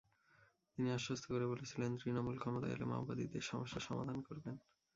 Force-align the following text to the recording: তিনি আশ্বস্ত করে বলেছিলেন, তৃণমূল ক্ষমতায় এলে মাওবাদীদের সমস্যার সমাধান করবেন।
তিনি 0.73 0.89
আশ্বস্ত 0.91 1.23
করে 1.25 1.45
বলেছিলেন, 1.47 1.91
তৃণমূল 1.97 2.35
ক্ষমতায় 2.39 2.73
এলে 2.75 2.85
মাওবাদীদের 2.85 3.43
সমস্যার 3.43 3.87
সমাধান 3.87 4.17
করবেন। 4.27 4.55